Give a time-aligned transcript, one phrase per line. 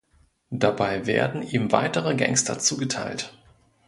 [0.49, 3.37] Dabei werden ihm weitere Gangster zugeteilt.